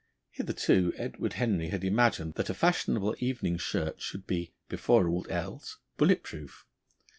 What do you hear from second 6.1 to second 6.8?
proof.